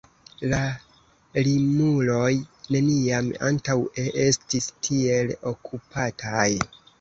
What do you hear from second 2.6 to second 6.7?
neniam antaŭe estis tiel okupataj.